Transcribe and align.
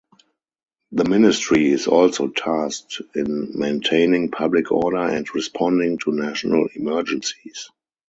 The 0.93 1.03
ministry 1.05 1.69
is 1.69 1.85
also 1.85 2.29
tasked 2.29 3.01
in 3.13 3.51
maintaining 3.55 4.31
public 4.31 4.71
order 4.71 4.97
and 4.97 5.27
responding 5.35 5.99
to 5.99 6.11
national 6.11 6.69
emergencies. 6.73 7.69